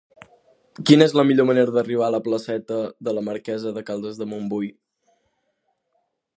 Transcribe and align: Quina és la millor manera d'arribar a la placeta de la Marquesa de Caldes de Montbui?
Quina 0.89 1.07
és 1.09 1.13
la 1.17 1.25
millor 1.31 1.47
manera 1.49 1.75
d'arribar 1.75 2.07
a 2.07 2.15
la 2.15 2.21
placeta 2.29 2.79
de 3.09 3.15
la 3.19 3.25
Marquesa 3.29 3.77
de 3.79 3.87
Caldes 3.91 4.19
de 4.23 4.29
Montbui? 4.33 4.75